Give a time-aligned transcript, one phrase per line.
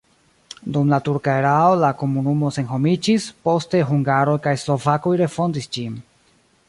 [0.77, 6.05] Dum la turka erao la komunumo senhomiĝis, poste hungaroj kaj slovakoj refondis ĝin.